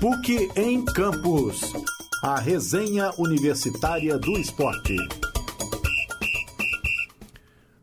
PUC 0.00 0.48
em 0.56 0.82
Campus. 0.82 1.60
A 2.22 2.40
resenha 2.40 3.10
universitária 3.18 4.18
do 4.18 4.32
esporte. 4.38 4.96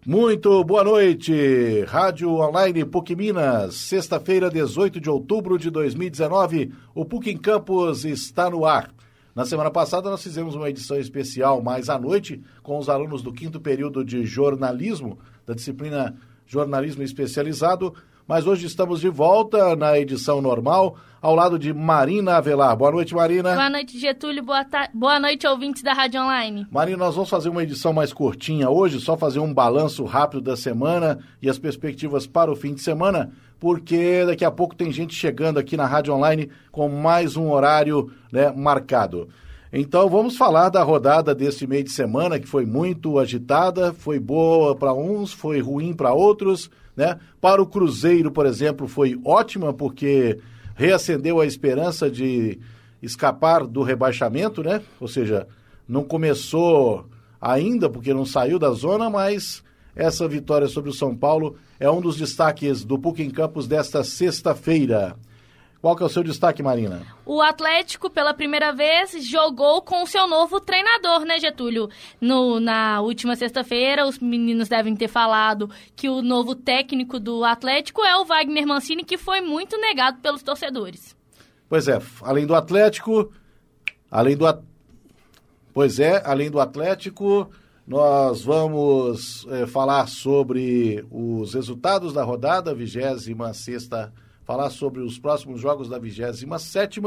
Muito 0.03 0.63
boa 0.63 0.83
noite. 0.83 1.83
Rádio 1.87 2.31
Online 2.31 2.83
PUC 2.85 3.15
Minas. 3.15 3.75
Sexta-feira, 3.75 4.49
18 4.49 4.99
de 4.99 5.11
outubro 5.11 5.59
de 5.59 5.69
2019. 5.69 6.73
O 6.95 7.05
PUC 7.05 7.29
em 7.29 7.37
Campus 7.37 8.03
está 8.03 8.49
no 8.49 8.65
ar. 8.65 8.91
Na 9.35 9.45
semana 9.45 9.69
passada, 9.69 10.09
nós 10.09 10.23
fizemos 10.23 10.55
uma 10.55 10.71
edição 10.71 10.97
especial 10.97 11.61
mais 11.61 11.87
à 11.87 11.99
noite 11.99 12.41
com 12.63 12.79
os 12.79 12.89
alunos 12.89 13.21
do 13.21 13.31
quinto 13.31 13.61
período 13.61 14.03
de 14.03 14.25
jornalismo, 14.25 15.19
da 15.45 15.53
disciplina 15.53 16.17
Jornalismo 16.47 17.03
Especializado. 17.03 17.93
Mas 18.27 18.45
hoje 18.45 18.67
estamos 18.67 18.99
de 18.99 19.07
volta 19.07 19.73
na 19.73 19.97
edição 19.97 20.41
normal, 20.41 20.97
ao 21.21 21.33
lado 21.33 21.57
de 21.57 21.73
Marina 21.73 22.35
Avelar. 22.35 22.75
Boa 22.75 22.91
noite, 22.91 23.15
Marina. 23.15 23.53
Boa 23.53 23.69
noite, 23.69 23.97
Getúlio. 23.97 24.43
Boa, 24.43 24.65
ta... 24.65 24.89
Boa 24.93 25.17
noite, 25.17 25.47
ouvintes 25.47 25.81
da 25.81 25.93
Rádio 25.93 26.21
Online. 26.21 26.67
Marina, 26.69 26.97
nós 26.97 27.15
vamos 27.15 27.29
fazer 27.29 27.47
uma 27.47 27.63
edição 27.63 27.93
mais 27.93 28.11
curtinha 28.11 28.69
hoje, 28.69 28.99
só 28.99 29.15
fazer 29.15 29.39
um 29.39 29.53
balanço 29.53 30.03
rápido 30.03 30.41
da 30.41 30.57
semana 30.57 31.19
e 31.41 31.49
as 31.49 31.57
perspectivas 31.57 32.27
para 32.27 32.51
o 32.51 32.55
fim 32.55 32.73
de 32.73 32.81
semana, 32.81 33.31
porque 33.57 34.25
daqui 34.25 34.43
a 34.43 34.51
pouco 34.51 34.75
tem 34.75 34.91
gente 34.91 35.15
chegando 35.15 35.57
aqui 35.57 35.77
na 35.77 35.85
Rádio 35.85 36.13
Online 36.13 36.49
com 36.69 36.89
mais 36.89 37.37
um 37.37 37.49
horário 37.49 38.11
né, 38.29 38.51
marcado. 38.51 39.29
Então 39.71 40.09
vamos 40.09 40.35
falar 40.35 40.67
da 40.67 40.83
rodada 40.83 41.33
desse 41.33 41.65
meio 41.65 41.85
de 41.85 41.91
semana 41.91 42.39
que 42.41 42.47
foi 42.47 42.65
muito 42.65 43.19
agitada, 43.19 43.93
foi 43.93 44.19
boa 44.19 44.75
para 44.75 44.93
uns, 44.93 45.31
foi 45.31 45.61
ruim 45.61 45.93
para 45.93 46.13
outros. 46.13 46.69
Né? 46.97 47.19
Para 47.39 47.61
o 47.61 47.67
Cruzeiro, 47.67 48.31
por 48.31 48.47
exemplo, 48.47 48.87
foi 48.87 49.21
ótima 49.23 49.71
porque 49.71 50.39
reacendeu 50.75 51.39
a 51.39 51.45
esperança 51.45 52.09
de 52.09 52.59
escapar 53.01 53.67
do 53.67 53.83
rebaixamento, 53.83 54.63
né? 54.63 54.81
Ou 54.99 55.07
seja, 55.07 55.47
não 55.87 56.03
começou 56.03 57.07
ainda 57.39 57.87
porque 57.87 58.15
não 58.15 58.25
saiu 58.25 58.57
da 58.57 58.71
zona, 58.71 59.11
mas 59.11 59.63
essa 59.95 60.27
vitória 60.27 60.67
sobre 60.67 60.89
o 60.89 60.93
São 60.93 61.15
Paulo 61.15 61.55
é 61.79 61.89
um 61.89 62.01
dos 62.01 62.17
destaques 62.17 62.83
do 62.83 62.97
PUC 62.97 63.21
em 63.21 63.29
Campos 63.29 63.67
desta 63.67 64.03
sexta-feira. 64.03 65.15
Qual 65.81 65.95
que 65.95 66.01
é 66.01 66.05
o 66.05 66.09
seu 66.09 66.23
destaque, 66.23 66.63
Marina? 66.63 67.05
O 67.25 67.41
Atlético, 67.41 68.09
pela 68.09 68.33
primeira 68.33 68.73
vez, 68.73 69.23
jogou 69.25 69.81
com 69.81 70.03
o 70.03 70.07
seu 70.07 70.27
novo 70.27 70.59
treinador, 70.59 71.21
né, 71.21 71.39
Getúlio? 71.39 71.87
No, 72.19 72.59
na 72.59 72.99
última 73.01 73.35
sexta-feira, 73.35 74.07
os 74.07 74.17
meninos 74.17 74.67
devem 74.67 74.95
ter 74.95 75.07
falado 75.07 75.69
que 75.95 76.09
o 76.09 76.21
novo 76.21 76.55
técnico 76.55 77.19
do 77.19 77.43
Atlético 77.43 78.03
é 78.03 78.17
o 78.17 78.25
Wagner 78.25 78.65
Mancini, 78.65 79.03
que 79.03 79.17
foi 79.17 79.39
muito 79.39 79.79
negado 79.79 80.19
pelos 80.19 80.41
torcedores. 80.41 81.15
Pois 81.69 81.87
é, 81.87 82.01
além 82.21 82.47
do 82.47 82.55
Atlético, 82.55 83.31
além 84.09 84.35
do... 84.35 84.45
Pois 85.73 85.99
é, 85.99 86.23
além 86.25 86.49
do 86.49 86.59
Atlético, 86.59 87.51
nós 87.85 88.41
vamos 88.41 89.45
é, 89.51 89.67
falar 89.67 90.07
sobre 90.07 91.05
os 91.11 91.53
resultados 91.53 92.13
da 92.13 92.23
rodada, 92.23 92.73
26 92.73 93.55
sexta 93.55 94.11
falar 94.47 94.69
sobre 94.69 95.01
os 95.01 95.19
próximos 95.19 95.59
jogos 95.59 95.89
da 95.89 95.99
27 95.99 97.01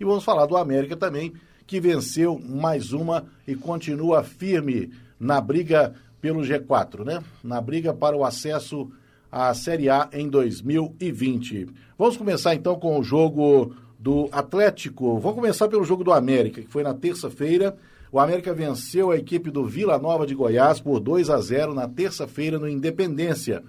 e 0.00 0.04
vamos 0.04 0.24
falar 0.24 0.46
do 0.46 0.56
América 0.56 0.96
também, 0.96 1.34
que 1.66 1.78
venceu 1.78 2.38
mais 2.38 2.94
uma 2.94 3.26
e 3.46 3.54
continua 3.54 4.24
firme 4.24 4.90
na 5.20 5.38
briga 5.38 5.94
pelo 6.22 6.40
G4, 6.40 7.04
né? 7.04 7.22
Na 7.44 7.60
briga 7.60 7.92
para 7.92 8.16
o 8.16 8.24
acesso 8.24 8.90
à 9.30 9.52
Série 9.52 9.90
A 9.90 10.08
em 10.10 10.26
2020. 10.26 11.66
Vamos 11.98 12.16
começar 12.16 12.54
então 12.54 12.76
com 12.76 12.98
o 12.98 13.02
jogo 13.02 13.74
do 13.98 14.30
Atlético. 14.32 15.18
Vamos 15.18 15.36
começar 15.36 15.68
pelo 15.68 15.84
jogo 15.84 16.02
do 16.02 16.12
América, 16.12 16.62
que 16.62 16.68
foi 16.68 16.82
na 16.82 16.94
terça-feira. 16.94 17.76
O 18.10 18.18
América 18.18 18.54
venceu 18.54 19.10
a 19.10 19.18
equipe 19.18 19.50
do 19.50 19.66
Vila 19.66 19.98
Nova 19.98 20.26
de 20.26 20.34
Goiás 20.34 20.80
por 20.80 20.98
2 20.98 21.28
a 21.28 21.38
0 21.38 21.74
na 21.74 21.86
terça-feira 21.86 22.58
no 22.58 22.66
Independência. 22.66 23.62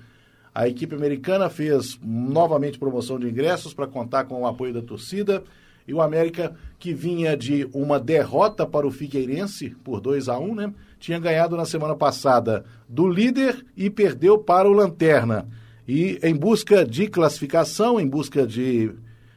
A 0.58 0.68
equipe 0.68 0.96
americana 0.96 1.52
fez 1.52 2.00
novamente 2.04 2.80
promoção 2.80 3.20
de 3.20 3.30
ingressos 3.30 3.76
para 3.76 3.86
contar 3.86 4.24
com 4.24 4.42
o 4.42 4.48
apoio 4.48 4.74
da 4.74 4.82
torcida. 4.82 5.44
E 5.88 5.94
o 5.94 6.02
América, 6.02 6.56
que 6.80 6.96
vinha 6.96 7.38
de 7.38 7.70
uma 7.72 8.00
derrota 8.00 8.66
para 8.66 8.88
o 8.88 8.90
Figueirense 8.90 9.76
por 9.84 10.02
2 10.02 10.28
a 10.28 10.40
1 10.40 10.56
né? 10.56 10.74
Tinha 11.00 11.20
ganhado 11.20 11.56
na 11.56 11.64
semana 11.64 11.96
passada 11.96 12.66
do 12.90 13.08
líder 13.08 13.64
e 13.78 13.88
perdeu 13.88 14.40
para 14.40 14.68
o 14.68 14.74
Lanterna. 14.74 15.48
E 15.88 16.20
em 16.24 16.36
busca 16.36 16.84
de 16.84 17.08
classificação, 17.08 18.00
em 18.00 18.08
busca 18.08 18.48
de 18.48 18.92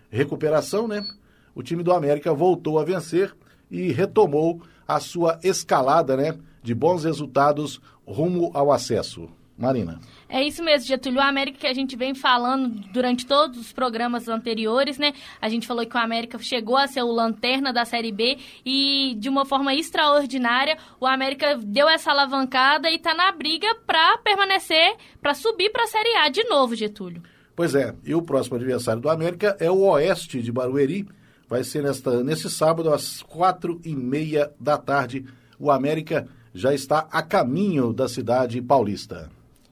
recuperação, 0.09 0.89
né? 0.89 1.07
O 1.55 1.63
time 1.63 1.83
do 1.83 1.93
América 1.93 2.33
voltou 2.33 2.79
a 2.79 2.85
vencer 2.85 3.37
e 3.71 3.93
retomou 3.93 4.63
a 4.89 4.99
sua 4.99 5.39
escalada, 5.43 6.17
né? 6.17 6.39
De 6.63 6.75
bons 6.75 7.05
resultados 7.05 7.79
rumo 8.07 8.51
ao 8.55 8.73
acesso. 8.73 9.29
Marina. 9.61 10.01
É 10.33 10.45
isso 10.45 10.63
mesmo, 10.63 10.87
Getúlio. 10.87 11.19
O 11.19 11.23
América 11.23 11.59
que 11.59 11.67
a 11.67 11.75
gente 11.75 11.97
vem 11.97 12.15
falando 12.15 12.69
durante 12.93 13.27
todos 13.27 13.59
os 13.59 13.73
programas 13.73 14.29
anteriores, 14.29 14.97
né? 14.97 15.13
A 15.43 15.49
gente 15.49 15.67
falou 15.67 15.85
que 15.85 15.97
o 15.97 15.99
América 15.99 16.39
chegou 16.39 16.77
a 16.77 16.87
ser 16.87 17.03
o 17.03 17.11
lanterna 17.11 17.73
da 17.73 17.85
Série 17.85 18.13
B 18.13 18.39
e, 18.65 19.17
de 19.19 19.29
uma 19.29 19.45
forma 19.45 19.75
extraordinária, 19.75 20.79
o 21.01 21.07
América 21.07 21.59
deu 21.61 21.89
essa 21.89 22.13
alavancada 22.13 22.89
e 22.89 22.95
está 22.95 23.13
na 23.13 23.33
briga 23.33 23.75
para 23.85 24.19
permanecer, 24.19 24.95
para 25.21 25.35
subir 25.35 25.71
para 25.71 25.83
a 25.83 25.89
Série 25.89 26.15
A 26.19 26.29
de 26.29 26.45
novo, 26.45 26.77
Getúlio. 26.77 27.21
Pois 27.57 27.75
é, 27.75 27.93
e 28.05 28.15
o 28.15 28.23
próximo 28.23 28.55
adversário 28.55 29.03
do 29.03 29.11
América 29.11 29.57
é 29.59 29.69
o 29.69 29.81
Oeste 29.81 30.41
de 30.41 30.53
Barueri. 30.53 31.09
Vai 31.49 31.65
ser 31.65 31.83
nesta, 31.83 32.23
nesse 32.23 32.49
sábado, 32.49 32.95
às 32.95 33.21
quatro 33.21 33.81
e 33.85 33.97
meia 33.97 34.53
da 34.61 34.79
tarde. 34.79 35.25
O 35.59 35.73
América 35.73 36.29
já 36.55 36.73
está 36.73 37.09
a 37.11 37.21
caminho 37.21 37.93
da 37.93 38.09
cidade 38.09 38.63
paulista. 38.63 39.29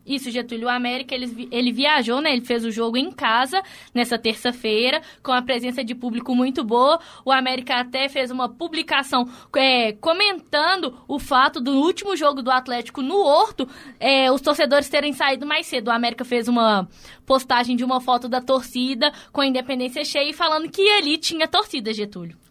Isso, 0.08 0.30
Getúlio 0.30 0.70
América, 0.70 1.14
ele, 1.14 1.48
ele 1.52 1.70
viajou, 1.70 2.22
né? 2.22 2.32
Ele 2.32 2.44
fez 2.44 2.64
o 2.64 2.70
jogo 2.70 2.96
em 2.96 3.12
casa 3.12 3.62
nessa 3.94 4.18
terça-feira, 4.18 5.02
com 5.22 5.30
a 5.30 5.42
presença 5.42 5.84
de 5.84 5.94
público 5.94 6.34
muito 6.34 6.64
boa. 6.64 6.98
O 7.26 7.30
América 7.30 7.74
até 7.80 8.08
fez 8.08 8.30
uma 8.30 8.48
publicação 8.48 9.28
é, 9.54 9.92
comentando 9.92 10.98
o 11.06 11.18
fato 11.18 11.60
do 11.60 11.72
último 11.72 12.16
jogo 12.16 12.42
do 12.42 12.50
Atlético 12.50 13.02
no 13.02 13.18
Horto, 13.18 13.68
é, 14.00 14.32
os 14.32 14.40
torcedores 14.40 14.88
terem 14.88 15.12
saído 15.12 15.46
mais 15.46 15.66
cedo. 15.66 15.88
O 15.88 15.92
América 15.92 16.24
fez 16.24 16.48
uma 16.48 16.88
postagem 17.26 17.76
de 17.76 17.84
uma 17.84 18.00
foto 18.00 18.28
da 18.28 18.40
torcida 18.40 19.12
com 19.30 19.42
a 19.42 19.46
independência 19.46 20.04
cheia 20.04 20.30
e 20.30 20.32
falando 20.32 20.70
que 20.70 20.88
ali 20.92 21.18
tinha 21.18 21.46
torcida, 21.46 21.92
Getúlio. 21.92 22.47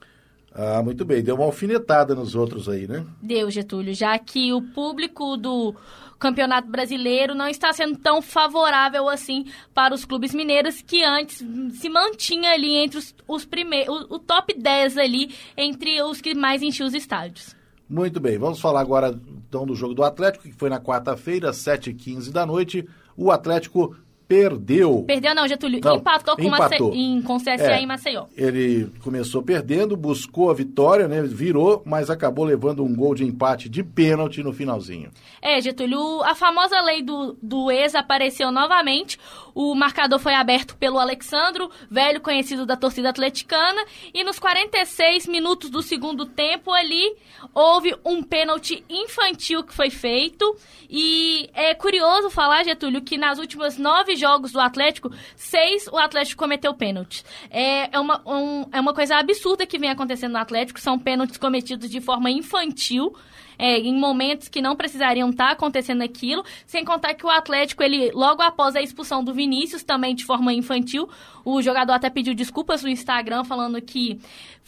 Ah, 0.57 0.81
muito 0.81 1.05
bem. 1.05 1.21
Deu 1.21 1.35
uma 1.35 1.45
alfinetada 1.45 2.15
nos 2.15 2.33
outros 2.33 2.67
aí, 2.67 2.87
né? 2.87 3.05
Deu, 3.21 3.51
Getúlio. 3.51 3.93
Já 3.93 4.17
que 4.17 4.51
o 4.51 4.59
público 4.59 5.37
do 5.37 5.75
Campeonato 6.17 6.67
Brasileiro 6.67 7.35
não 7.35 7.47
está 7.47 7.71
sendo 7.71 7.95
tão 7.99 8.23
favorável 8.23 9.07
assim 9.07 9.45
para 9.71 9.93
os 9.93 10.03
clubes 10.03 10.33
mineiros 10.33 10.81
que 10.81 11.03
antes 11.03 11.45
se 11.79 11.87
mantinha 11.89 12.53
ali 12.53 12.75
entre 12.75 12.97
os, 12.97 13.13
os 13.27 13.45
primeiros, 13.45 14.05
o, 14.09 14.15
o 14.15 14.19
top 14.19 14.51
10 14.59 14.97
ali 14.97 15.35
entre 15.55 16.01
os 16.01 16.19
que 16.19 16.33
mais 16.33 16.63
enchiam 16.63 16.87
os 16.87 16.95
estádios. 16.95 17.55
Muito 17.87 18.19
bem, 18.19 18.37
vamos 18.37 18.59
falar 18.59 18.81
agora 18.81 19.17
então 19.47 19.65
do 19.65 19.75
jogo 19.75 19.93
do 19.93 20.03
Atlético, 20.03 20.43
que 20.45 20.51
foi 20.51 20.69
na 20.69 20.79
quarta-feira, 20.79 21.51
7h15 21.51 22.31
da 22.31 22.45
noite. 22.45 22.85
O 23.15 23.31
Atlético 23.31 23.95
perdeu. 24.27 25.03
Perdeu 25.07 25.33
não, 25.33 25.47
Getúlio. 25.47 25.79
Não, 25.83 25.95
empatou 25.95 26.35
com, 26.35 26.43
empatou. 26.43 26.89
Mace... 26.89 26.99
em, 26.99 27.21
CSA 27.21 27.71
é, 27.71 27.81
em 27.81 27.85
Maceió. 27.85 28.25
Ele 28.35 28.91
começou 29.03 29.41
perdendo, 29.41 29.95
buscou 29.95 30.51
a 30.51 30.53
vitória, 30.53 31.07
né? 31.07 31.21
Virou, 31.21 31.81
mas 31.85 32.09
acabou 32.09 32.43
levando 32.43 32.83
um 32.83 32.93
gol 32.93 33.15
de 33.15 33.23
empate 33.23 33.69
de 33.69 33.83
pênalti 33.83 34.43
no 34.43 34.51
finalzinho. 34.51 35.09
É, 35.41 35.61
Getúlio, 35.61 36.21
a 36.23 36.35
famosa 36.35 36.81
lei 36.81 37.01
do, 37.01 37.37
do 37.41 37.71
ex 37.71 37.95
apareceu 37.95 38.51
novamente. 38.51 39.17
O 39.59 39.73
marcador 39.73 40.19
foi 40.19 40.35
aberto 40.35 40.77
pelo 40.77 40.99
Alexandro, 40.99 41.71
velho 41.89 42.21
conhecido 42.21 42.63
da 42.63 42.77
torcida 42.77 43.09
atleticana, 43.09 43.83
e 44.13 44.23
nos 44.23 44.37
46 44.37 45.25
minutos 45.25 45.71
do 45.71 45.81
segundo 45.81 46.27
tempo 46.27 46.71
ali 46.71 47.15
houve 47.55 47.97
um 48.05 48.21
pênalti 48.21 48.85
infantil 48.87 49.63
que 49.63 49.73
foi 49.73 49.89
feito. 49.89 50.55
E 50.87 51.49
é 51.55 51.73
curioso 51.73 52.29
falar, 52.29 52.65
Getúlio, 52.65 53.01
que 53.01 53.17
nas 53.17 53.39
últimas 53.39 53.79
nove 53.79 54.15
jogos 54.15 54.51
do 54.51 54.59
Atlético, 54.59 55.09
seis 55.35 55.87
o 55.87 55.97
Atlético 55.97 56.37
cometeu 56.37 56.75
pênaltis. 56.75 57.25
É, 57.49 57.95
é, 57.95 57.99
uma, 57.99 58.21
um, 58.27 58.69
é 58.71 58.79
uma 58.79 58.93
coisa 58.93 59.15
absurda 59.15 59.65
que 59.65 59.79
vem 59.79 59.89
acontecendo 59.89 60.33
no 60.33 60.37
Atlético, 60.37 60.79
são 60.79 60.99
pênaltis 60.99 61.35
cometidos 61.35 61.89
de 61.89 61.99
forma 61.99 62.29
infantil 62.29 63.11
é, 63.57 63.79
em 63.79 63.97
momentos 63.97 64.47
que 64.47 64.61
não 64.61 64.75
precisariam 64.75 65.29
estar 65.29 65.47
tá 65.47 65.51
acontecendo 65.51 66.01
aquilo, 66.01 66.43
sem 66.65 66.85
contar 66.85 67.13
que 67.13 67.25
o 67.25 67.29
Atlético, 67.29 67.83
ele 67.83 68.11
logo 68.11 68.41
após 68.41 68.75
a 68.75 68.81
expulsão 68.81 69.23
do 69.23 69.33
Vinícius, 69.33 69.83
também 69.83 70.15
de 70.15 70.25
forma 70.25 70.53
infantil, 70.53 71.09
o 71.43 71.61
jogador 71.61 71.93
até 71.93 72.09
pediu 72.09 72.33
desculpas 72.33 72.83
no 72.83 72.89
Instagram, 72.89 73.43
falando 73.43 73.81
que 73.81 74.19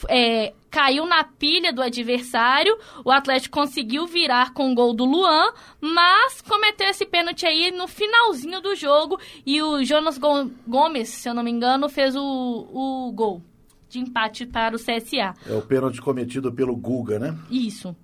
é, 0.07 0.53
caiu 0.69 1.05
na 1.05 1.23
pilha 1.23 1.73
do 1.73 1.81
adversário, 1.81 2.77
o 3.03 3.11
Atlético 3.11 3.59
conseguiu 3.59 4.07
virar 4.07 4.53
com 4.53 4.71
o 4.71 4.75
gol 4.75 4.93
do 4.93 5.05
Luan, 5.05 5.51
mas 5.81 6.41
cometeu 6.41 6.87
esse 6.87 7.05
pênalti 7.05 7.45
aí 7.45 7.71
no 7.71 7.87
finalzinho 7.87 8.61
do 8.61 8.75
jogo 8.75 9.19
e 9.45 9.61
o 9.61 9.83
Jonas 9.83 10.19
Gomes, 10.67 11.09
se 11.09 11.27
eu 11.27 11.33
não 11.33 11.43
me 11.43 11.51
engano, 11.51 11.89
fez 11.89 12.15
o, 12.15 12.21
o 12.21 13.11
gol. 13.11 13.41
de 13.89 13.99
empate 13.99 14.45
para 14.45 14.75
o 14.75 14.79
CSA. 14.79 15.33
É 15.47 15.53
o 15.53 15.61
pênalti 15.61 15.99
cometido 15.99 16.51
pelo 16.51 16.75
Guga, 16.75 17.17
né? 17.17 17.37
Isso. 17.49 17.95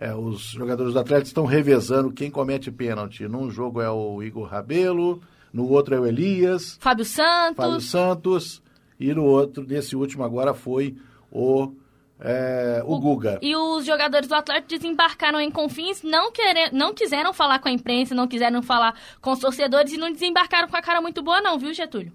É, 0.00 0.14
os 0.14 0.40
jogadores 0.40 0.94
do 0.94 0.98
Atlético 0.98 1.26
estão 1.26 1.44
revezando 1.44 2.10
quem 2.10 2.30
comete 2.30 2.70
pênalti. 2.70 3.28
Num 3.28 3.50
jogo 3.50 3.82
é 3.82 3.90
o 3.90 4.22
Igor 4.22 4.48
Rabelo, 4.48 5.20
no 5.52 5.68
outro 5.68 5.94
é 5.94 6.00
o 6.00 6.06
Elias. 6.06 6.78
Fábio 6.80 7.04
Santos. 7.04 7.56
Fábio 7.56 7.80
Santos. 7.82 8.62
E 8.98 9.12
no 9.12 9.24
outro, 9.24 9.62
nesse 9.62 9.94
último 9.94 10.24
agora, 10.24 10.54
foi 10.54 10.96
o, 11.30 11.74
é, 12.18 12.82
o, 12.82 12.94
o, 12.94 12.98
Guga. 12.98 13.38
E 13.42 13.54
os 13.54 13.84
jogadores 13.84 14.26
do 14.26 14.34
Atlético 14.34 14.68
desembarcaram 14.68 15.38
em 15.38 15.50
Confins, 15.50 16.02
não, 16.02 16.32
querer, 16.32 16.72
não 16.72 16.94
quiseram 16.94 17.34
falar 17.34 17.58
com 17.58 17.68
a 17.68 17.72
imprensa, 17.72 18.14
não 18.14 18.26
quiseram 18.26 18.62
falar 18.62 18.98
com 19.20 19.32
os 19.32 19.38
torcedores 19.38 19.92
e 19.92 19.98
não 19.98 20.10
desembarcaram 20.10 20.66
com 20.66 20.76
a 20.78 20.82
cara 20.82 21.02
muito 21.02 21.22
boa 21.22 21.42
não, 21.42 21.58
viu, 21.58 21.74
Getúlio? 21.74 22.10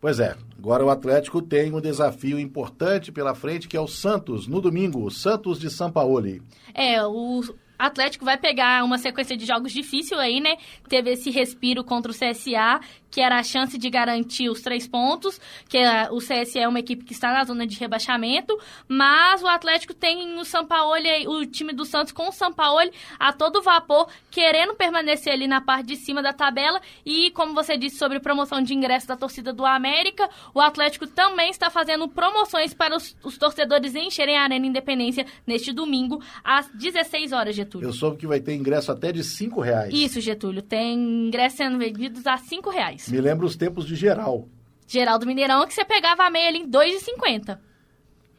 Pois 0.00 0.18
é, 0.18 0.34
agora 0.58 0.82
o 0.82 0.88
Atlético 0.88 1.42
tem 1.42 1.74
um 1.74 1.80
desafio 1.80 2.40
importante 2.40 3.12
pela 3.12 3.34
frente, 3.34 3.68
que 3.68 3.76
é 3.76 3.80
o 3.80 3.86
Santos, 3.86 4.46
no 4.46 4.58
domingo, 4.58 5.10
Santos 5.10 5.60
de 5.60 5.68
São 5.68 5.92
Paulo. 5.92 6.40
É, 6.72 7.04
o 7.04 7.42
Atlético 7.80 8.24
vai 8.24 8.36
pegar 8.36 8.84
uma 8.84 8.98
sequência 8.98 9.36
de 9.36 9.46
jogos 9.46 9.72
difícil 9.72 10.18
aí, 10.18 10.38
né? 10.38 10.56
Teve 10.88 11.12
esse 11.12 11.30
respiro 11.30 11.82
contra 11.82 12.12
o 12.12 12.14
CSA, 12.14 12.80
que 13.10 13.20
era 13.20 13.38
a 13.38 13.42
chance 13.42 13.76
de 13.76 13.90
garantir 13.90 14.48
os 14.48 14.60
três 14.60 14.86
pontos, 14.86 15.40
que 15.68 15.78
é, 15.78 16.08
o 16.10 16.18
CSE 16.18 16.58
é 16.58 16.68
uma 16.68 16.78
equipe 16.78 17.04
que 17.04 17.12
está 17.12 17.32
na 17.32 17.42
zona 17.44 17.66
de 17.66 17.78
rebaixamento, 17.78 18.56
mas 18.86 19.42
o 19.42 19.48
Atlético 19.48 19.92
tem 19.92 20.38
o 20.38 20.44
Sampaoli, 20.44 21.26
o 21.26 21.44
time 21.46 21.72
do 21.72 21.84
Santos 21.84 22.12
com 22.12 22.28
o 22.28 22.32
Sampaoli 22.32 22.92
a 23.18 23.32
todo 23.32 23.62
vapor, 23.62 24.08
querendo 24.30 24.74
permanecer 24.74 25.32
ali 25.32 25.48
na 25.48 25.60
parte 25.60 25.86
de 25.86 25.96
cima 25.96 26.22
da 26.22 26.32
tabela 26.32 26.80
e, 27.04 27.30
como 27.32 27.54
você 27.54 27.76
disse 27.76 27.96
sobre 27.96 28.20
promoção 28.20 28.62
de 28.62 28.74
ingresso 28.74 29.08
da 29.08 29.16
torcida 29.16 29.52
do 29.52 29.66
América, 29.66 30.28
o 30.54 30.60
Atlético 30.60 31.06
também 31.06 31.50
está 31.50 31.70
fazendo 31.70 32.08
promoções 32.08 32.74
para 32.74 32.94
os, 32.94 33.16
os 33.24 33.36
torcedores 33.36 33.94
encherem 33.94 34.36
a 34.36 34.42
Arena 34.42 34.66
Independência 34.66 35.26
neste 35.46 35.72
domingo, 35.72 36.22
às 36.44 36.68
16 36.68 37.32
horas, 37.32 37.56
Getúlio. 37.56 37.69
Eu 37.78 37.92
soube 37.92 38.16
que 38.16 38.26
vai 38.26 38.40
ter 38.40 38.54
ingresso 38.54 38.90
até 38.90 39.12
de 39.12 39.22
5 39.22 39.60
reais. 39.60 39.94
Isso, 39.94 40.20
Getúlio, 40.20 40.62
tem 40.62 41.26
ingressos 41.28 41.58
sendo 41.58 41.78
vendidos 41.78 42.26
a 42.26 42.36
5 42.36 42.70
reais 42.70 42.80
reais. 42.80 43.08
Me 43.08 43.20
lembra 43.20 43.46
os 43.46 43.56
tempos 43.56 43.86
de 43.86 43.94
geral. 43.94 44.48
Geral 44.86 45.18
do 45.18 45.26
Mineirão, 45.26 45.66
que 45.66 45.74
você 45.74 45.84
pegava 45.84 46.24
a 46.24 46.30
meia 46.30 46.48
ali 46.48 46.58
em 46.58 46.70
2,50. 46.70 47.58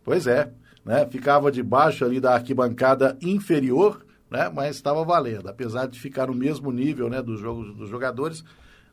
Pois 0.03 0.27
é, 0.27 0.51
né? 0.83 1.05
Ficava 1.09 1.51
debaixo 1.51 2.03
ali 2.03 2.19
da 2.19 2.33
arquibancada 2.33 3.17
inferior, 3.21 4.05
né? 4.29 4.51
Mas 4.53 4.75
estava 4.75 5.03
valendo. 5.05 5.47
Apesar 5.47 5.87
de 5.87 5.99
ficar 5.99 6.27
no 6.27 6.33
mesmo 6.33 6.71
nível, 6.71 7.09
né, 7.09 7.21
dos 7.21 7.39
jogos 7.39 7.73
dos 7.75 7.89
jogadores, 7.89 8.43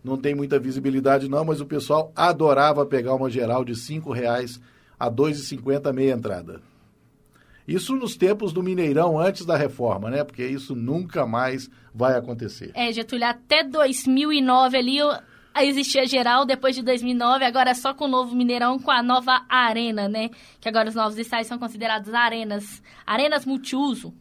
não 0.05 0.17
tem 0.17 0.35
muita 0.35 0.59
visibilidade 0.59 1.29
não, 1.29 1.45
mas 1.45 1.61
o 1.61 1.67
pessoal 1.67 2.13
adorava 2.15 2.87
pegar 2.87 3.15
uma 3.15 3.31
geral 3.31 3.65
de 3.65 3.75
cinco 3.75 4.13
reais 4.13 4.61
a 4.99 5.11
2,50 5.11 5.93
meia 5.93 6.13
entrada. 6.13 6.61
Isso 7.69 7.95
nos 7.95 8.17
tempos 8.17 8.51
do 8.51 8.63
Mineirão, 8.63 9.21
antes 9.21 9.45
da 9.45 9.55
reforma, 9.55 10.09
né? 10.09 10.25
Porque 10.25 10.43
isso 10.43 10.75
nunca 10.75 11.27
mais 11.27 11.69
vai 11.95 12.17
acontecer. 12.17 12.71
É, 12.75 12.91
Getúlio, 12.91 13.27
até 13.27 13.63
2009 13.63 14.79
ali 14.79 14.99
existia 15.61 16.07
geral 16.07 16.47
depois 16.47 16.75
de 16.75 16.83
2009, 16.83 17.45
agora 17.45 17.71
é 17.71 17.75
só 17.75 17.93
com 17.93 18.07
o 18.07 18.09
novo 18.09 18.35
Mineirão, 18.35 18.79
com 18.79 18.91
a 18.91 19.03
nova 19.03 19.45
arena, 19.51 20.09
né? 20.09 20.31
Que 20.59 20.69
agora 20.69 20.89
os 20.89 20.95
novos 20.95 21.19
estádios 21.19 21.49
são 21.49 21.59
considerados 21.59 22.15
arenas, 22.15 22.83
arenas 23.07 23.45
multiuso. 23.45 24.15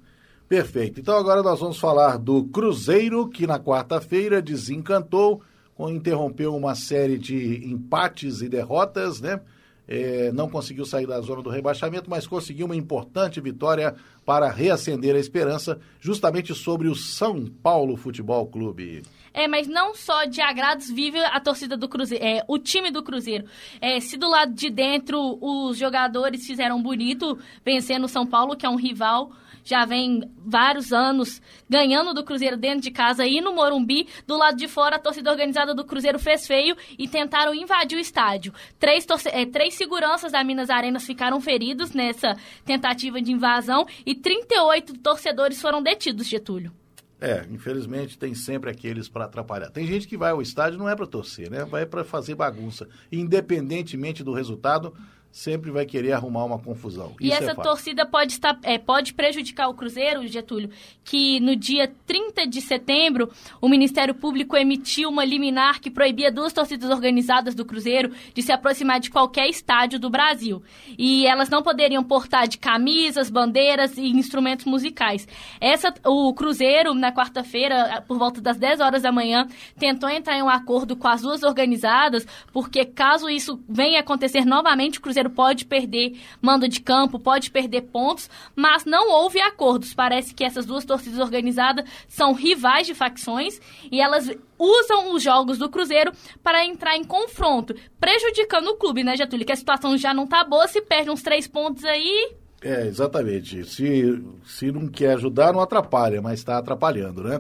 Perfeito. 0.49 0.99
Então 0.99 1.15
agora 1.17 1.41
nós 1.41 1.59
vamos 1.59 1.79
falar 1.79 2.17
do 2.17 2.43
Cruzeiro, 2.45 3.29
que 3.29 3.47
na 3.47 3.59
quarta-feira 3.59 4.41
desencantou, 4.41 5.41
interrompeu 5.79 6.53
uma 6.53 6.75
série 6.75 7.17
de 7.17 7.65
empates 7.65 8.41
e 8.41 8.49
derrotas, 8.49 9.21
né? 9.21 9.39
É, 9.87 10.31
não 10.33 10.49
conseguiu 10.49 10.85
sair 10.85 11.07
da 11.07 11.19
zona 11.21 11.41
do 11.41 11.49
rebaixamento, 11.49 12.09
mas 12.09 12.27
conseguiu 12.27 12.65
uma 12.65 12.75
importante 12.75 13.39
vitória 13.39 13.95
para 14.25 14.49
reacender 14.51 15.15
a 15.15 15.19
esperança, 15.19 15.79
justamente 15.99 16.53
sobre 16.53 16.87
o 16.89 16.95
São 16.95 17.45
Paulo 17.45 17.95
Futebol 17.95 18.45
Clube. 18.47 19.03
É, 19.33 19.47
mas 19.47 19.67
não 19.67 19.93
só 19.93 20.25
de 20.25 20.41
agrados 20.41 20.89
vive 20.89 21.19
a 21.19 21.39
torcida 21.39 21.77
do 21.77 21.87
Cruzeiro, 21.87 22.25
é, 22.25 22.43
o 22.47 22.57
time 22.57 22.89
do 22.89 23.03
Cruzeiro. 23.03 23.45
É, 23.79 23.99
se 23.99 24.17
do 24.17 24.27
lado 24.27 24.53
de 24.53 24.69
dentro 24.69 25.37
os 25.39 25.77
jogadores 25.77 26.45
fizeram 26.45 26.81
bonito, 26.81 27.37
vencendo 27.63 28.05
o 28.05 28.09
São 28.09 28.25
Paulo, 28.25 28.55
que 28.55 28.65
é 28.65 28.69
um 28.69 28.75
rival, 28.75 29.31
já 29.67 29.83
vem 29.83 30.31
vários 30.37 30.93
anos 30.93 31.41
ganhando 31.69 32.13
do 32.13 32.23
Cruzeiro 32.23 32.55
dentro 32.55 32.79
de 32.79 32.89
casa 32.89 33.25
e 33.25 33.41
no 33.41 33.53
Morumbi, 33.53 34.07
do 34.25 34.37
lado 34.37 34.55
de 34.55 34.67
fora 34.67 34.95
a 34.95 34.99
torcida 34.99 35.29
organizada 35.29 35.75
do 35.75 35.83
Cruzeiro 35.83 36.17
fez 36.17 36.47
feio 36.47 36.75
e 36.97 37.05
tentaram 37.07 37.53
invadir 37.53 37.97
o 37.97 38.01
estádio. 38.01 38.53
Três, 38.79 39.05
é, 39.25 39.45
três 39.45 39.73
seguranças 39.73 40.31
da 40.31 40.43
Minas 40.43 40.69
Arenas 40.69 41.05
ficaram 41.05 41.41
feridos 41.41 41.91
nessa 41.91 42.37
tentativa 42.63 43.21
de 43.21 43.31
invasão 43.31 43.85
e 44.05 44.15
38 44.15 44.99
torcedores 44.99 45.61
foram 45.61 45.83
detidos, 45.83 46.27
Getúlio. 46.27 46.71
É, 47.19 47.45
infelizmente 47.49 48.17
tem 48.17 48.35
sempre 48.35 48.69
aqueles 48.69 49.09
para 49.09 49.25
atrapalhar. 49.25 49.71
Tem 49.71 49.85
gente 49.87 50.07
que 50.07 50.15
vai 50.15 50.31
ao 50.31 50.41
estádio 50.41 50.77
não 50.77 50.87
é 50.87 50.95
para 50.95 51.07
torcer, 51.07 51.49
né? 51.49 51.65
Vai 51.65 51.85
para 51.85 52.03
fazer 52.03 52.35
bagunça. 52.35 52.87
Independentemente 53.11 54.23
do 54.23 54.33
resultado, 54.33 54.93
sempre 55.31 55.69
vai 55.69 55.85
querer 55.85 56.13
arrumar 56.13 56.45
uma 56.45 56.57
confusão. 56.57 57.13
E 57.19 57.27
Isso 57.27 57.35
é 57.35 57.37
essa 57.37 57.51
é 57.51 57.63
torcida 57.63 58.05
pode, 58.05 58.33
estar, 58.33 58.57
é, 58.63 58.77
pode 58.77 59.13
prejudicar 59.13 59.67
o 59.67 59.73
Cruzeiro, 59.73 60.25
Getúlio, 60.27 60.69
que 61.03 61.39
no 61.39 61.55
dia 61.55 61.91
30 62.05 62.47
de 62.47 62.59
setembro 62.61 63.29
o 63.61 63.69
Ministério 63.69 64.15
Público 64.15 64.57
emitiu 64.57 65.09
uma 65.09 65.23
liminar 65.23 65.79
que 65.79 65.91
proibia 65.91 66.31
duas 66.31 66.53
torcidas 66.53 66.89
organizadas 66.89 67.53
do 67.53 67.65
Cruzeiro 67.65 68.11
de 68.33 68.41
se 68.41 68.51
aproximar 68.51 68.99
de 68.99 69.09
qualquer 69.09 69.47
estádio 69.47 69.99
do 69.99 70.09
Brasil. 70.09 70.61
E 70.97 71.27
elas 71.27 71.49
não 71.49 71.61
poderiam 71.61 72.03
portar 72.03 72.47
de 72.47 72.57
camisas, 72.57 73.29
bandeiras 73.29 73.97
e 73.97 74.07
instrumentos 74.07 74.65
musicais. 74.65 75.27
Essa, 75.61 75.93
o 76.05 76.33
Cruzeiro, 76.33 76.93
na 76.93 77.11
quarta-feira, 77.11 78.03
por 78.07 78.17
volta 78.17 78.41
das 78.41 78.57
10 78.57 78.79
horas 78.79 79.03
da 79.03 79.11
manhã, 79.11 79.47
tentou 79.77 80.09
entrar 80.09 80.37
em 80.37 80.41
um 80.41 80.49
acordo 80.49 80.95
com 80.95 81.07
as 81.07 81.21
duas 81.21 81.43
organizadas, 81.43 82.25
porque 82.51 82.85
caso 82.85 83.29
isso 83.29 83.59
venha 83.69 83.99
acontecer 83.99 84.45
novamente, 84.45 84.97
o 84.97 85.01
Cruzeiro 85.01 85.16
Cruzeiro 85.17 85.29
pode 85.29 85.65
perder 85.65 86.19
mando 86.41 86.67
de 86.67 86.79
campo, 86.79 87.19
pode 87.19 87.49
perder 87.49 87.83
pontos, 87.83 88.29
mas 88.55 88.85
não 88.85 89.09
houve 89.09 89.39
acordos. 89.39 89.93
Parece 89.93 90.33
que 90.33 90.43
essas 90.43 90.65
duas 90.65 90.85
torcidas 90.85 91.19
organizadas 91.19 91.89
são 92.07 92.33
rivais 92.33 92.85
de 92.85 92.93
facções 92.93 93.59
e 93.91 93.99
elas 93.99 94.29
usam 94.59 95.13
os 95.13 95.23
jogos 95.23 95.57
do 95.57 95.69
Cruzeiro 95.69 96.11
para 96.43 96.65
entrar 96.65 96.95
em 96.95 97.03
confronto, 97.03 97.75
prejudicando 97.99 98.67
o 98.67 98.75
clube, 98.75 99.03
né, 99.03 99.15
Getúlio? 99.15 99.45
Que 99.45 99.51
a 99.51 99.55
situação 99.55 99.97
já 99.97 100.13
não 100.13 100.27
tá 100.27 100.43
boa, 100.43 100.67
se 100.67 100.81
perde 100.81 101.09
uns 101.09 101.21
três 101.21 101.47
pontos 101.47 101.83
aí, 101.83 102.35
é, 102.59 102.87
exatamente. 102.87 103.63
Se, 103.65 104.23
se 104.43 104.71
não 104.71 104.87
quer 104.87 105.13
ajudar, 105.13 105.53
não 105.53 105.61
atrapalha, 105.61 106.21
mas 106.23 106.39
está 106.39 106.57
atrapalhando, 106.57 107.23
né? 107.23 107.39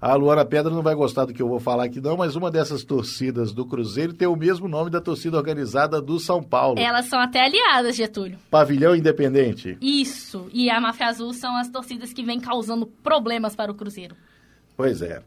A 0.00 0.14
Luana 0.14 0.44
Pedra 0.44 0.72
não 0.72 0.82
vai 0.82 0.94
gostar 0.94 1.24
do 1.24 1.34
que 1.34 1.42
eu 1.42 1.48
vou 1.48 1.58
falar 1.58 1.84
aqui, 1.84 2.00
não, 2.00 2.16
mas 2.16 2.36
uma 2.36 2.52
dessas 2.52 2.84
torcidas 2.84 3.52
do 3.52 3.66
Cruzeiro 3.66 4.12
tem 4.12 4.28
o 4.28 4.36
mesmo 4.36 4.68
nome 4.68 4.90
da 4.90 5.00
torcida 5.00 5.36
organizada 5.36 6.00
do 6.00 6.20
São 6.20 6.40
Paulo. 6.40 6.78
Elas 6.78 7.06
são 7.06 7.18
até 7.18 7.44
aliadas, 7.44 7.96
Getúlio. 7.96 8.38
Pavilhão 8.48 8.94
Independente. 8.94 9.76
Isso. 9.80 10.48
E 10.52 10.70
a 10.70 10.80
Máfia 10.80 11.08
Azul 11.08 11.32
são 11.32 11.56
as 11.56 11.68
torcidas 11.68 12.12
que 12.12 12.22
vêm 12.22 12.38
causando 12.38 12.86
problemas 12.86 13.56
para 13.56 13.72
o 13.72 13.74
Cruzeiro. 13.74 14.14
Pois 14.76 15.02
é. 15.02 15.20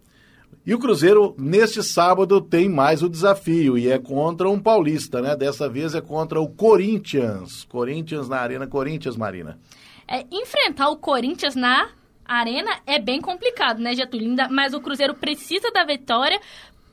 E 0.66 0.74
o 0.74 0.80
Cruzeiro, 0.80 1.36
neste 1.38 1.84
sábado, 1.84 2.40
tem 2.40 2.70
mais 2.70 3.04
o 3.04 3.10
desafio, 3.10 3.78
e 3.78 3.90
é 3.90 3.98
contra 4.00 4.48
um 4.48 4.60
paulista, 4.60 5.22
né? 5.22 5.36
Dessa 5.36 5.68
vez 5.68 5.96
é 5.96 6.02
contra 6.02 6.40
o 6.40 6.48
Corinthians. 6.48 7.66
Corinthians 7.66 8.30
na 8.30 8.38
Arena 8.38 8.68
Corinthians, 8.68 9.18
Marina. 9.18 9.60
É, 10.08 10.26
enfrentar 10.32 10.90
o 10.90 10.98
Corinthians 10.98 11.56
na 11.56 11.90
Arena 12.26 12.80
é 12.86 13.00
bem 13.00 13.20
complicado, 13.20 13.80
né, 13.80 13.94
Getúlio? 13.94 14.36
Mas 14.50 14.74
o 14.74 14.82
Cruzeiro 14.82 15.16
precisa 15.16 15.72
da 15.72 15.84
vitória 15.84 16.40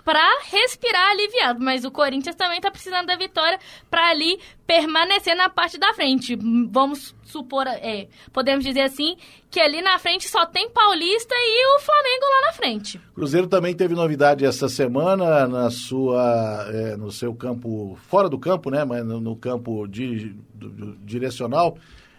para 0.09 0.27
respirar 0.51 1.11
aliviado, 1.11 1.63
mas 1.63 1.85
o 1.85 1.91
Corinthians 1.91 2.35
também 2.35 2.57
está 2.57 2.71
precisando 2.71 3.09
da 3.09 3.17
vitória 3.17 3.59
para 3.91 4.09
ali 4.09 4.39
permanecer 4.67 5.37
na 5.37 5.51
parte 5.51 5.77
da 5.77 5.93
frente. 5.93 6.35
Vamos 6.71 7.15
supor, 7.25 7.67
é, 7.67 8.09
podemos 8.33 8.65
dizer 8.65 8.81
assim, 8.81 9.19
que 9.51 9.61
ali 9.61 9.83
na 9.83 9.99
frente 9.99 10.27
só 10.27 10.47
tem 10.47 10.71
Paulista 10.71 11.35
e 11.37 11.77
o 11.77 11.81
Flamengo 11.81 12.25
lá 12.25 12.47
na 12.47 12.53
frente. 12.55 12.99
Cruzeiro 13.15 13.47
também 13.49 13.75
teve 13.77 13.95
novidade 13.95 14.47
essa 14.47 14.67
semana 14.67 15.47
na 15.47 15.71
sua, 15.71 16.67
é, 16.73 16.97
no 16.97 17.13
seu 17.13 17.35
campo, 17.35 17.99
fora 18.09 18.31
do 18.31 18.39
campo, 18.39 18.71
né, 18.71 18.87
mas 18.87 19.05
no, 19.05 19.37
campo 19.37 19.87
di, 19.87 20.35
do, 20.55 20.71
do, 20.71 20.97
direcional. 21.05 21.77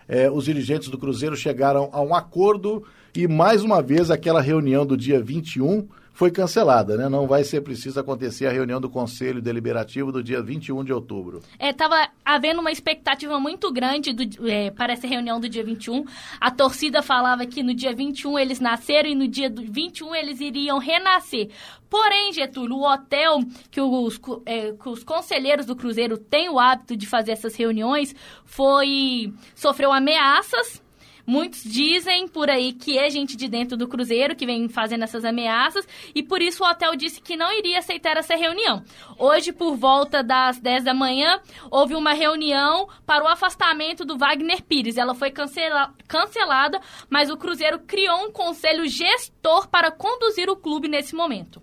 É, 0.10 0.30
os 0.30 0.46
dirigentes 0.46 0.90
do 0.90 0.98
Cruzeiro 0.98 1.38
chegaram 1.38 1.88
a 1.94 2.02
um 2.02 2.16
acordo 2.16 2.84
e 3.16 3.28
mais 3.28 3.64
uma 3.64 3.80
vez 3.80 4.10
aquela 4.10 4.42
reunião 4.42 4.84
do 4.84 4.98
dia 4.98 5.22
21 5.22 5.88
foi 6.20 6.32
cancelada, 6.32 6.98
né? 6.98 7.08
Não 7.08 7.26
vai 7.26 7.46
ser 7.46 7.62
preciso 7.62 7.98
acontecer 7.98 8.46
a 8.46 8.52
reunião 8.52 8.82
do 8.82 8.90
Conselho 8.90 9.42
Deliberativo 9.42 10.12
do 10.12 10.22
dia 10.22 10.42
21 10.42 10.84
de 10.84 10.92
outubro. 10.92 11.42
É, 11.58 11.72
tava 11.72 11.96
havendo 12.26 12.60
uma 12.60 12.74
expectativa 12.74 13.40
muito 13.40 13.72
grande 13.72 14.12
do, 14.12 14.50
é, 14.50 14.70
para 14.70 14.92
essa 14.92 15.08
reunião 15.08 15.40
do 15.40 15.48
dia 15.48 15.64
21. 15.64 16.04
A 16.38 16.52
torcida 16.52 17.02
falava 17.02 17.46
que 17.46 17.64
no 17.64 17.74
dia 17.74 17.96
21 17.96 18.38
eles 18.38 18.60
nasceram 18.60 19.10
e 19.10 19.16
no 19.16 19.30
dia 19.30 19.50
21 19.50 20.14
eles 20.14 20.42
iriam 20.42 20.78
renascer. 20.78 21.52
Porém, 21.90 22.34
Getúlio, 22.34 22.76
o 22.76 22.84
hotel 22.86 23.40
que 23.72 23.80
os, 23.80 24.20
é, 24.46 24.74
que 24.74 24.90
os 24.90 25.06
conselheiros 25.06 25.66
do 25.66 25.74
Cruzeiro 25.74 26.18
têm 26.18 26.50
o 26.50 26.60
hábito 26.60 26.98
de 26.98 27.08
fazer 27.08 27.32
essas 27.32 27.56
reuniões 27.56 28.14
foi 28.44 29.34
sofreu 29.56 29.94
ameaças 29.94 30.82
Muitos 31.30 31.64
dizem 31.64 32.28
por 32.28 32.50
aí 32.50 32.74
que 32.74 32.98
é 32.98 33.08
gente 33.08 33.38
de 33.38 33.48
dentro 33.48 33.78
do 33.78 33.88
Cruzeiro 33.88 34.36
que 34.36 34.48
vem 34.48 34.68
fazendo 34.68 35.04
essas 35.04 35.24
ameaças 35.24 35.88
e 36.16 36.24
por 36.24 36.42
isso 36.42 36.64
o 36.64 36.68
hotel 36.68 36.96
disse 36.96 37.22
que 37.22 37.38
não 37.38 37.56
iria 37.56 37.78
aceitar 37.78 38.18
essa 38.18 38.36
reunião. 38.36 38.82
Hoje, 39.16 39.54
por 39.54 39.76
volta 39.76 40.24
das 40.24 40.60
10 40.60 40.86
da 40.86 40.92
manhã, 40.92 41.40
houve 41.70 41.94
uma 41.94 42.14
reunião 42.14 42.90
para 43.06 43.24
o 43.24 43.28
afastamento 43.28 44.04
do 44.04 44.18
Wagner 44.18 44.64
Pires. 44.64 44.98
Ela 44.98 45.14
foi 45.14 45.30
cancela 45.30 45.94
cancelada, 46.08 46.82
mas 47.12 47.30
o 47.30 47.38
Cruzeiro 47.38 47.78
criou 47.78 48.26
um 48.26 48.32
conselho 48.32 48.88
gestor 48.88 49.68
para 49.68 49.92
conduzir 49.92 50.50
o 50.50 50.56
clube 50.56 50.88
nesse 50.88 51.14
momento. 51.14 51.62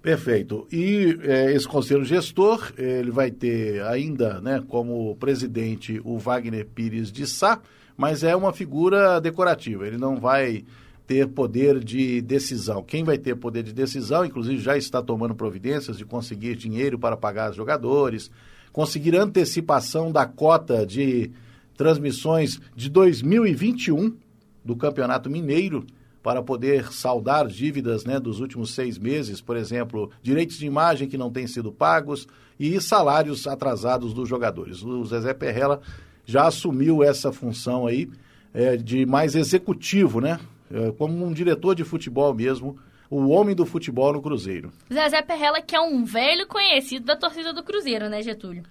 Perfeito. 0.00 0.66
E 0.72 1.18
é, 1.20 1.52
esse 1.52 1.68
conselho 1.68 2.02
gestor, 2.02 2.72
ele 2.78 3.10
vai 3.10 3.30
ter 3.30 3.82
ainda, 3.82 4.40
né, 4.40 4.64
como 4.66 5.14
presidente 5.16 6.00
o 6.02 6.16
Wagner 6.16 6.64
Pires 6.64 7.12
de 7.12 7.26
Sá, 7.26 7.60
mas 7.96 8.22
é 8.22 8.34
uma 8.36 8.52
figura 8.52 9.20
decorativa. 9.20 9.86
Ele 9.86 9.96
não 9.96 10.16
vai 10.16 10.64
ter 11.06 11.28
poder 11.28 11.82
de 11.82 12.20
decisão. 12.20 12.82
Quem 12.82 13.04
vai 13.04 13.16
ter 13.16 13.36
poder 13.36 13.62
de 13.62 13.72
decisão, 13.72 14.24
inclusive 14.24 14.60
já 14.60 14.76
está 14.76 15.00
tomando 15.00 15.34
providências 15.34 15.96
de 15.96 16.04
conseguir 16.04 16.56
dinheiro 16.56 16.98
para 16.98 17.16
pagar 17.16 17.50
os 17.50 17.56
jogadores, 17.56 18.30
conseguir 18.72 19.16
antecipação 19.16 20.10
da 20.10 20.26
cota 20.26 20.84
de 20.84 21.30
transmissões 21.76 22.60
de 22.74 22.88
2021 22.90 24.16
do 24.64 24.74
Campeonato 24.74 25.30
Mineiro 25.30 25.86
para 26.22 26.42
poder 26.42 26.92
saldar 26.92 27.46
dívidas 27.46 28.04
né, 28.04 28.18
dos 28.18 28.40
últimos 28.40 28.74
seis 28.74 28.98
meses, 28.98 29.40
por 29.40 29.56
exemplo, 29.56 30.10
direitos 30.20 30.58
de 30.58 30.66
imagem 30.66 31.08
que 31.08 31.16
não 31.16 31.30
têm 31.30 31.46
sido 31.46 31.70
pagos 31.70 32.26
e 32.58 32.80
salários 32.80 33.46
atrasados 33.46 34.12
dos 34.12 34.28
jogadores. 34.28 34.82
O 34.82 35.04
Zezé 35.04 35.32
Perrella 35.32 35.80
já 36.26 36.46
assumiu 36.48 37.02
essa 37.02 37.32
função 37.32 37.86
aí 37.86 38.10
é, 38.52 38.76
de 38.76 39.06
mais 39.06 39.34
executivo, 39.34 40.20
né? 40.20 40.38
É, 40.70 40.90
como 40.92 41.24
um 41.24 41.32
diretor 41.32 41.74
de 41.74 41.84
futebol 41.84 42.34
mesmo, 42.34 42.76
o 43.08 43.28
homem 43.28 43.54
do 43.54 43.64
futebol 43.64 44.12
no 44.12 44.20
Cruzeiro. 44.20 44.72
Zezé 44.92 45.22
Perrella, 45.22 45.62
que 45.62 45.76
é 45.76 45.80
um 45.80 46.04
velho 46.04 46.46
conhecido 46.48 47.06
da 47.06 47.14
torcida 47.14 47.52
do 47.52 47.62
Cruzeiro, 47.62 48.08
né, 48.08 48.20
Getúlio? 48.20 48.64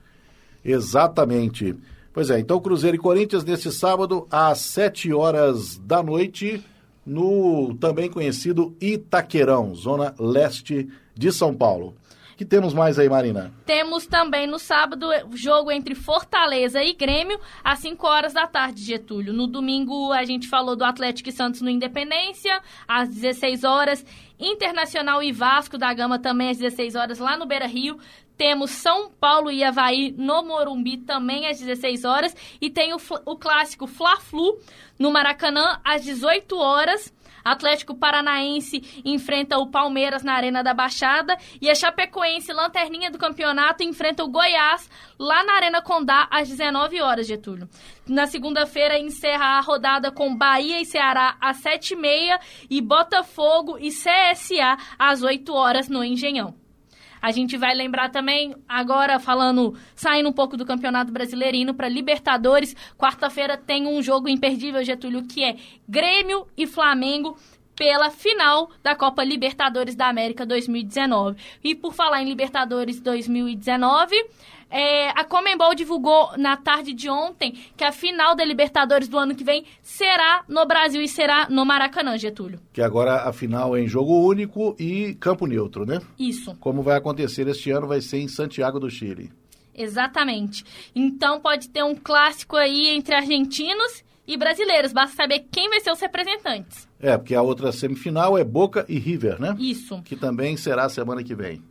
Exatamente. 0.64 1.74
Pois 2.12 2.30
é, 2.30 2.40
então 2.40 2.60
Cruzeiro 2.60 2.98
e 2.98 3.00
Corinthians 3.00 3.46
nesse 3.46 3.72
sábado 3.72 4.28
às 4.30 4.60
7 4.60 5.14
horas 5.14 5.78
da 5.78 6.04
noite 6.04 6.64
no 7.06 7.76
também 7.76 8.10
conhecido 8.10 8.76
Itaquerão, 8.82 9.76
zona 9.76 10.14
leste 10.20 10.90
de 11.14 11.32
São 11.32 11.54
Paulo 11.54 11.96
que 12.36 12.46
temos 12.46 12.74
mais 12.74 13.00
aí, 13.00 13.08
Marina? 13.10 13.54
Temos 13.66 14.06
também 14.06 14.46
no 14.46 14.60
sábado 14.60 15.08
jogo 15.34 15.72
entre 15.72 15.96
Fortaleza 15.96 16.84
e 16.84 16.94
Grêmio, 16.94 17.40
às 17.64 17.80
5 17.80 18.06
horas 18.06 18.34
da 18.34 18.46
tarde, 18.46 18.84
Getúlio. 18.84 19.34
No 19.34 19.48
domingo 19.48 20.12
a 20.12 20.24
gente 20.26 20.48
falou 20.48 20.76
do 20.76 20.84
Atlético 20.84 21.30
e 21.30 21.32
Santos 21.32 21.62
no 21.62 21.70
Independência, 21.70 22.62
às 22.88 23.10
16 23.10 23.64
horas. 23.64 24.06
Internacional 24.38 25.24
e 25.24 25.32
Vasco 25.32 25.78
da 25.78 25.94
Gama 25.94 26.20
também 26.20 26.50
às 26.50 26.58
16 26.58 26.96
horas 26.96 27.20
lá 27.20 27.38
no 27.38 27.46
Beira 27.46 27.68
Rio. 27.68 27.98
Temos 28.38 28.72
São 28.72 29.10
Paulo 29.10 29.50
e 29.50 29.64
Havaí 29.64 30.14
no 30.18 30.44
Morumbi 30.44 30.98
também 30.98 31.48
às 31.48 31.60
16 31.60 32.04
horas. 32.04 32.36
E 32.60 32.70
tem 32.70 32.94
o, 32.94 32.98
o 33.26 33.38
clássico 33.38 33.88
Fla-Flu 33.88 34.60
no 35.00 35.10
Maracanã 35.10 35.80
às 35.84 36.04
18 36.04 36.58
horas. 36.58 37.14
Atlético 37.46 37.94
Paranaense 37.94 39.02
enfrenta 39.06 39.60
o 39.60 39.70
Palmeiras 39.70 40.24
na 40.24 40.34
Arena 40.34 40.64
da 40.64 40.74
Baixada 40.74 41.38
e 41.62 41.70
a 41.70 41.76
Chapecoense, 41.76 42.52
lanterninha 42.52 43.12
do 43.12 43.20
campeonato, 43.20 43.84
enfrenta 43.84 44.24
o 44.24 44.28
Goiás 44.28 44.90
lá 45.20 45.44
na 45.44 45.54
Arena 45.54 45.82
Condá 45.82 46.28
às 46.32 46.50
19 46.50 47.00
horas, 47.02 47.28
Getúlio. 47.28 47.70
Na 48.08 48.26
segunda-feira 48.26 48.98
encerra 48.98 49.58
a 49.58 49.62
rodada 49.62 50.12
com 50.12 50.36
Bahia 50.36 50.82
e 50.82 50.86
Ceará 50.86 51.38
às 51.40 51.62
7h30 51.62 52.40
e 52.70 52.82
Botafogo 52.82 53.78
e 53.78 53.90
CSA 53.90 54.78
às 54.98 55.22
8 55.22 55.54
horas 55.54 55.88
no 55.88 56.04
Engenhão. 56.04 56.65
A 57.26 57.32
gente 57.32 57.58
vai 57.58 57.74
lembrar 57.74 58.10
também, 58.10 58.54
agora 58.70 59.20
falando, 59.20 59.76
saindo 59.96 60.30
um 60.30 60.32
pouco 60.32 60.56
do 60.56 60.64
Campeonato 60.64 61.12
Brasileirino 61.12 61.74
para 61.74 61.90
Libertadores. 61.90 62.76
Quarta-feira 62.96 63.58
tem 63.58 63.88
um 63.88 64.00
jogo 64.00 64.30
imperdível, 64.30 64.84
Getúlio, 64.84 65.24
que 65.24 65.44
é 65.44 65.56
Grêmio 65.90 66.46
e 66.56 66.68
Flamengo 66.68 67.36
pela 67.76 68.10
final 68.10 68.70
da 68.82 68.96
Copa 68.96 69.24
Libertadores 69.24 69.96
da 69.96 70.08
América 70.08 70.46
2019. 70.46 71.38
E 71.64 71.76
por 71.76 71.94
falar 71.94 72.22
em 72.22 72.26
Libertadores 72.26 73.00
2019, 73.00 74.16
é, 74.70 75.10
a 75.10 75.24
Comembol 75.24 75.76
divulgou 75.76 76.32
na 76.38 76.58
tarde 76.58 76.94
de 76.94 77.10
ontem 77.10 77.54
que 77.78 77.84
a 77.84 77.92
final 77.92 78.36
da 78.36 78.44
Libertadores 78.44 79.08
do 79.08 79.18
ano 79.18 79.36
que 79.36 79.44
vem 79.44 79.66
será 79.82 80.44
no 80.48 80.66
Brasil 80.66 81.02
e 81.02 81.08
será 81.08 81.48
no 81.50 81.66
Maracanã, 81.66 82.18
Getúlio. 82.18 82.60
Que 82.74 82.82
agora 82.82 83.28
a 83.28 83.34
final 83.34 83.76
é 83.76 83.82
em 83.82 83.88
jogo 83.88 84.26
único 84.26 84.76
e 84.80 85.16
campo 85.16 85.46
neutro, 85.46 85.86
né? 85.86 86.02
Isso. 86.18 86.56
Como 86.60 86.82
vai 86.82 86.98
acontecer 86.98 87.48
este 87.48 87.72
ano, 87.72 87.88
vai 87.88 88.02
ser 88.02 88.20
em 88.20 88.28
Santiago 88.28 88.80
do 88.80 88.90
Chile. 88.90 89.32
Exatamente. 89.74 90.64
Então 90.96 91.40
pode 91.40 91.70
ter 91.70 91.84
um 91.84 91.96
clássico 91.96 92.56
aí 92.56 92.90
entre 92.90 93.14
argentinos 93.14 94.04
e 94.28 94.38
brasileiros. 94.38 94.92
Basta 94.92 95.16
saber 95.16 95.46
quem 95.52 95.70
vai 95.70 95.80
ser 95.80 95.92
os 95.92 96.00
representantes. 96.00 96.88
É, 97.00 97.18
porque 97.18 97.36
a 97.36 97.42
outra 97.42 97.72
semifinal 97.72 98.38
é 98.38 98.44
Boca 98.44 98.86
e 98.88 98.98
River, 98.98 99.40
né? 99.40 99.56
Isso. 99.60 100.02
Que 100.04 100.16
também 100.16 100.58
será 100.58 100.90
semana 100.90 101.24
que 101.24 101.36
vem. 101.36 101.62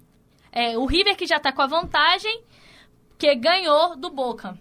É, 0.52 0.78
o 0.78 0.86
River 0.86 1.16
que 1.16 1.26
já 1.26 1.36
está 1.36 1.52
com 1.52 1.62
a 1.62 1.66
vantagem 1.66 2.42
que 3.18 3.34
ganhou 3.34 3.96
do 3.96 4.10
Boca. 4.10 4.56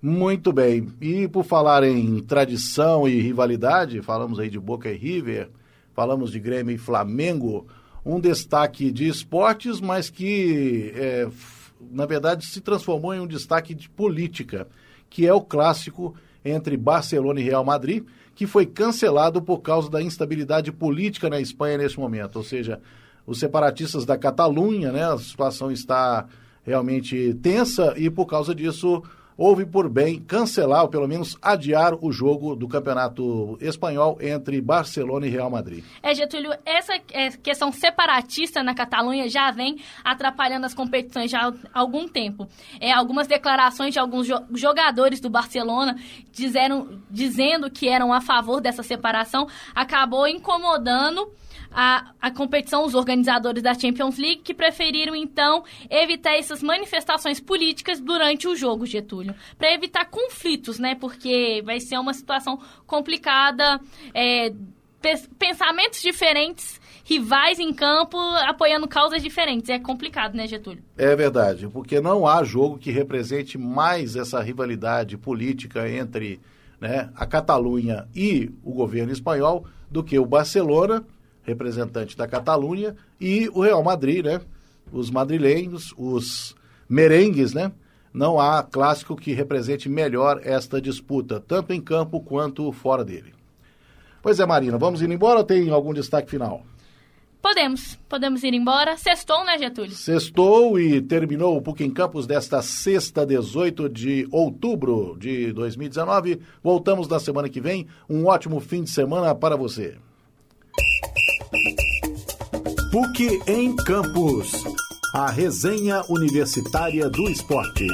Muito 0.00 0.52
bem. 0.52 0.92
E 1.00 1.26
por 1.28 1.44
falar 1.44 1.82
em 1.82 2.22
tradição 2.22 3.08
e 3.08 3.20
rivalidade, 3.20 4.02
falamos 4.02 4.38
aí 4.38 4.50
de 4.50 4.58
Boca 4.58 4.90
e 4.90 4.96
River, 4.96 5.50
falamos 5.94 6.30
de 6.30 6.38
Grêmio 6.38 6.74
e 6.74 6.78
Flamengo, 6.78 7.66
um 8.04 8.20
destaque 8.20 8.90
de 8.90 9.08
esportes, 9.08 9.80
mas 9.80 10.10
que, 10.10 10.92
é, 10.94 11.26
na 11.90 12.04
verdade, 12.04 12.44
se 12.44 12.60
transformou 12.60 13.14
em 13.14 13.20
um 13.20 13.26
destaque 13.26 13.74
de 13.74 13.88
política, 13.88 14.68
que 15.08 15.26
é 15.26 15.32
o 15.32 15.40
clássico 15.40 16.14
entre 16.44 16.76
Barcelona 16.76 17.40
e 17.40 17.44
Real 17.44 17.64
Madrid, 17.64 18.04
que 18.34 18.46
foi 18.46 18.66
cancelado 18.66 19.40
por 19.40 19.60
causa 19.60 19.88
da 19.88 20.02
instabilidade 20.02 20.70
política 20.72 21.30
na 21.30 21.40
Espanha 21.40 21.78
neste 21.78 21.98
momento. 21.98 22.36
Ou 22.36 22.42
seja, 22.42 22.80
os 23.26 23.38
separatistas 23.38 24.04
da 24.04 24.18
Catalunha, 24.18 24.92
né, 24.92 25.04
a 25.04 25.16
situação 25.18 25.70
está 25.70 26.26
realmente 26.62 27.34
tensa 27.42 27.94
e 27.96 28.10
por 28.10 28.26
causa 28.26 28.54
disso 28.54 29.02
houve 29.36 29.66
por 29.66 29.88
bem 29.88 30.20
cancelar 30.20 30.82
ou 30.82 30.88
pelo 30.88 31.08
menos 31.08 31.36
adiar 31.42 31.94
o 32.00 32.12
jogo 32.12 32.54
do 32.54 32.68
Campeonato 32.68 33.58
Espanhol 33.60 34.18
entre 34.20 34.60
Barcelona 34.60 35.26
e 35.26 35.30
Real 35.30 35.50
Madrid. 35.50 35.84
É, 36.02 36.14
Getúlio, 36.14 36.52
essa 36.64 36.94
é, 37.12 37.30
questão 37.30 37.72
separatista 37.72 38.62
na 38.62 38.74
Catalunha 38.74 39.28
já 39.28 39.50
vem 39.50 39.78
atrapalhando 40.04 40.66
as 40.66 40.74
competições 40.74 41.30
já 41.30 41.48
há 41.48 41.78
algum 41.78 42.08
tempo. 42.08 42.48
É, 42.80 42.92
algumas 42.92 43.26
declarações 43.26 43.92
de 43.92 43.98
alguns 43.98 44.28
jogadores 44.54 45.20
do 45.20 45.30
Barcelona 45.30 45.96
dizeram, 46.32 47.00
dizendo 47.10 47.70
que 47.70 47.88
eram 47.88 48.12
a 48.12 48.20
favor 48.20 48.60
dessa 48.60 48.82
separação 48.82 49.46
acabou 49.74 50.26
incomodando 50.26 51.30
a, 51.74 52.12
a 52.22 52.30
competição, 52.30 52.84
os 52.86 52.94
organizadores 52.94 53.62
da 53.62 53.74
Champions 53.74 54.16
League, 54.16 54.42
que 54.42 54.54
preferiram 54.54 55.16
então 55.16 55.64
evitar 55.90 56.36
essas 56.36 56.62
manifestações 56.62 57.40
políticas 57.40 57.98
durante 57.98 58.46
o 58.46 58.54
jogo, 58.54 58.86
Getúlio, 58.86 59.34
para 59.58 59.72
evitar 59.74 60.04
conflitos, 60.04 60.78
né? 60.78 60.94
Porque 60.94 61.60
vai 61.64 61.80
ser 61.80 61.98
uma 61.98 62.14
situação 62.14 62.60
complicada, 62.86 63.80
é, 64.14 64.52
pensamentos 65.38 66.00
diferentes 66.00 66.80
rivais 67.04 67.58
em 67.58 67.74
campo 67.74 68.16
apoiando 68.46 68.88
causas 68.88 69.22
diferentes. 69.22 69.68
É 69.68 69.78
complicado, 69.78 70.34
né, 70.34 70.46
Getúlio? 70.46 70.82
É 70.96 71.14
verdade, 71.14 71.68
porque 71.68 72.00
não 72.00 72.26
há 72.26 72.42
jogo 72.44 72.78
que 72.78 72.90
represente 72.90 73.58
mais 73.58 74.16
essa 74.16 74.40
rivalidade 74.40 75.18
política 75.18 75.88
entre 75.88 76.40
né, 76.80 77.10
a 77.14 77.26
Catalunha 77.26 78.08
e 78.14 78.50
o 78.62 78.72
governo 78.72 79.12
espanhol 79.12 79.66
do 79.90 80.02
que 80.02 80.18
o 80.18 80.24
Barcelona 80.24 81.04
representante 81.44 82.16
da 82.16 82.26
Catalunha, 82.26 82.96
e 83.20 83.48
o 83.52 83.60
Real 83.60 83.82
Madrid, 83.82 84.24
né? 84.24 84.40
Os 84.92 85.10
madrilenhos, 85.10 85.94
os 85.96 86.54
merengues, 86.88 87.54
né? 87.54 87.72
Não 88.12 88.38
há 88.38 88.62
clássico 88.62 89.16
que 89.16 89.32
represente 89.32 89.88
melhor 89.88 90.40
esta 90.44 90.80
disputa, 90.80 91.40
tanto 91.40 91.72
em 91.72 91.80
campo 91.80 92.20
quanto 92.20 92.70
fora 92.72 93.04
dele. 93.04 93.34
Pois 94.22 94.40
é, 94.40 94.46
Marina, 94.46 94.78
vamos 94.78 95.02
ir 95.02 95.10
embora 95.10 95.40
ou 95.40 95.44
tem 95.44 95.68
algum 95.70 95.92
destaque 95.92 96.30
final? 96.30 96.64
Podemos, 97.44 97.96
podemos 98.08 98.42
ir 98.42 98.54
embora. 98.54 98.96
Sextou, 98.96 99.44
né, 99.44 99.58
Getúlio? 99.58 99.90
Sextou 99.90 100.80
e 100.80 101.02
terminou 101.02 101.54
o 101.54 101.60
PUC 101.60 101.84
em 101.84 101.90
Campos 101.90 102.26
desta 102.26 102.62
sexta, 102.62 103.26
18 103.26 103.86
de 103.86 104.26
outubro 104.30 105.14
de 105.18 105.52
2019. 105.52 106.40
Voltamos 106.62 107.06
na 107.06 107.20
semana 107.20 107.50
que 107.50 107.60
vem. 107.60 107.86
Um 108.08 108.24
ótimo 108.24 108.60
fim 108.60 108.82
de 108.82 108.88
semana 108.88 109.34
para 109.34 109.56
você. 109.56 109.98
PUC 112.94 113.40
em 113.48 113.74
Campos. 113.74 114.52
A 115.12 115.28
resenha 115.28 116.00
universitária 116.08 117.10
do 117.10 117.28
esporte. 117.28 117.88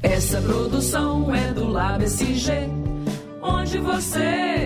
Essa 0.00 0.40
produção 0.40 1.34
é 1.34 1.52
do 1.52 1.66
LabSG, 1.66 2.70
onde 3.42 3.78
você 3.78 4.59